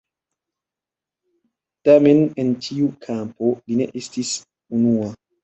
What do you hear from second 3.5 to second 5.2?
li ne estis unua.